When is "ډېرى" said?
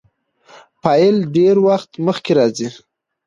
1.35-1.61